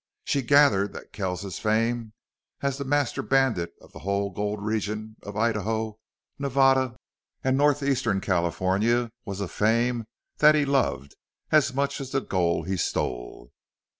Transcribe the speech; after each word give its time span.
She 0.25 0.41
gathered 0.41 0.93
that 0.93 1.13
Kells's 1.13 1.59
fame 1.59 2.13
as 2.61 2.79
the 2.79 2.83
master 2.83 3.21
bandit 3.21 3.73
of 3.79 3.91
the 3.91 3.99
whole 3.99 4.31
gold 4.31 4.59
region 4.59 5.15
of 5.21 5.37
Idaho, 5.37 5.99
Nevada, 6.39 6.97
and 7.43 7.55
northeastern 7.55 8.19
California 8.19 9.11
was 9.25 9.41
a 9.41 9.47
fame 9.47 10.05
that 10.37 10.55
he 10.55 10.65
loved 10.65 11.15
as 11.51 11.75
much 11.75 12.01
as 12.01 12.09
the 12.13 12.19
gold 12.21 12.67
he 12.67 12.77
stole. 12.77 13.51